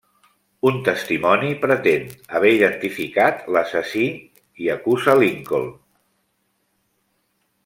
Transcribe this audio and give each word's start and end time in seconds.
Un 0.69 0.77
testimoni 0.85 1.51
pretén 1.65 2.07
haver 2.39 2.51
identificat 2.55 3.45
l'assassí 3.57 4.09
i 4.65 4.73
acusa 4.79 5.19
Lincoln. 5.25 5.73